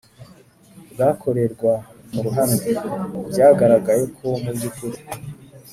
[0.91, 1.73] bwakorerwa
[2.13, 2.55] mu ruhame.
[3.31, 4.99] Byagaragaye ko mu by'ukuri